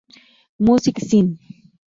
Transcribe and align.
Music 0.65 0.97
Scene. 1.05 1.35